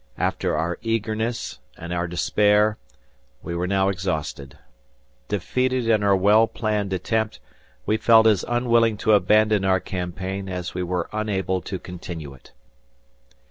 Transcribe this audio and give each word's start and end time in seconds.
After 0.17 0.57
our 0.57 0.79
eagerness 0.81 1.59
and 1.77 1.93
our 1.93 2.07
despair, 2.07 2.79
we 3.43 3.53
were 3.55 3.67
now 3.67 3.89
exhausted. 3.89 4.57
Defeated 5.27 5.87
in 5.87 6.01
our 6.01 6.15
well 6.15 6.47
planned 6.47 6.91
attempt, 6.91 7.39
we 7.85 7.97
felt 7.97 8.25
as 8.25 8.43
unwilling 8.47 8.97
to 8.97 9.13
abandon 9.13 9.63
our 9.63 9.79
campaign, 9.79 10.49
as 10.49 10.73
we 10.73 10.81
were 10.81 11.07
unable 11.13 11.61
to 11.61 11.77
continue 11.77 12.33
it. 12.33 12.51